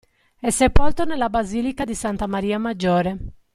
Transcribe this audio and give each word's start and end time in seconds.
È 0.39 0.49
sepolto 0.49 1.05
nella 1.05 1.29
Basilica 1.29 1.85
di 1.85 1.93
Santa 1.93 2.25
Maria 2.25 2.57
Maggiore. 2.57 3.17